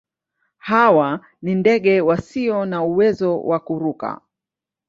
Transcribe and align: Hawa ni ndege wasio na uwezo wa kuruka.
Hawa 0.57 1.25
ni 1.41 1.55
ndege 1.55 2.01
wasio 2.01 2.65
na 2.65 2.83
uwezo 2.83 3.41
wa 3.41 3.59
kuruka. 3.59 4.21